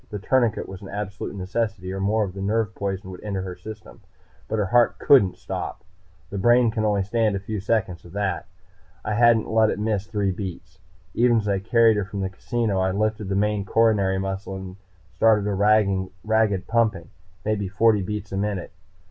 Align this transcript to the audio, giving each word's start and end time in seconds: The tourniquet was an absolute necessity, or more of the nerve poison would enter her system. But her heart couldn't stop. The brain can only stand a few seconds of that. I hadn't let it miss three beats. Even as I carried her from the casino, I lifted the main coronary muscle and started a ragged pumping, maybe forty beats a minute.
The 0.09 0.17
tourniquet 0.17 0.67
was 0.67 0.81
an 0.81 0.89
absolute 0.89 1.35
necessity, 1.35 1.93
or 1.93 1.99
more 1.99 2.23
of 2.23 2.33
the 2.33 2.41
nerve 2.41 2.73
poison 2.73 3.11
would 3.11 3.23
enter 3.23 3.43
her 3.43 3.55
system. 3.55 4.01
But 4.47 4.57
her 4.57 4.65
heart 4.65 4.97
couldn't 4.97 5.37
stop. 5.37 5.83
The 6.31 6.39
brain 6.39 6.71
can 6.71 6.83
only 6.83 7.03
stand 7.03 7.35
a 7.35 7.39
few 7.39 7.59
seconds 7.59 8.03
of 8.03 8.11
that. 8.13 8.47
I 9.05 9.13
hadn't 9.13 9.47
let 9.47 9.69
it 9.69 9.77
miss 9.77 10.07
three 10.07 10.31
beats. 10.31 10.79
Even 11.13 11.37
as 11.37 11.47
I 11.47 11.59
carried 11.59 11.97
her 11.97 12.05
from 12.05 12.21
the 12.21 12.29
casino, 12.31 12.79
I 12.79 12.89
lifted 12.89 13.29
the 13.29 13.35
main 13.35 13.63
coronary 13.63 14.17
muscle 14.17 14.55
and 14.55 14.77
started 15.17 15.45
a 15.45 15.53
ragged 15.53 16.65
pumping, 16.65 17.09
maybe 17.45 17.67
forty 17.67 18.01
beats 18.01 18.31
a 18.31 18.37
minute. 18.37 18.71